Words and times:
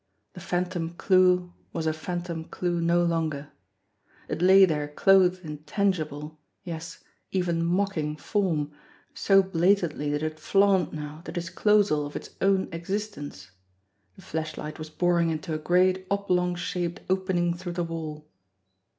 The 0.33 0.39
phantom 0.39 0.95
clue 0.95 1.53
was 1.73 1.85
a 1.85 1.93
phantom 1.93 2.45
clue 2.45 2.81
no 2.81 3.03
longer. 3.03 3.51
It 4.27 4.41
lay 4.41 4.65
there 4.65 4.87
clothed 4.87 5.45
in 5.45 5.59
tangible, 5.65 6.39
yes, 6.63 7.03
even 7.31 7.63
mocking, 7.63 8.15
form, 8.15 8.71
so 9.13 9.43
bla 9.43 9.75
tantly 9.75 10.09
did 10.09 10.23
it 10.23 10.39
flaunt 10.39 10.91
now 10.91 11.21
the 11.25 11.31
disclosal 11.31 12.07
of 12.07 12.15
its 12.15 12.31
own 12.41 12.67
existence! 12.71 13.51
The 14.15 14.23
flashlight 14.23 14.79
was 14.79 14.89
boring 14.89 15.29
into 15.29 15.53
a 15.53 15.59
great 15.59 16.07
oblong 16.09 16.55
shaped 16.55 17.01
opening 17.07 17.53
through 17.53 17.73
the 17.73 17.83
wall. 17.83 18.27